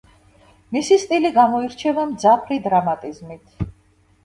[0.77, 3.71] მისი სტილი გამოირჩევა მძაფრი დრამატიზმით.